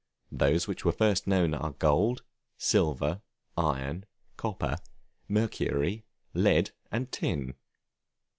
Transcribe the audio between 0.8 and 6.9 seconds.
were first known are gold, silver, iron, copper, mercury, lead,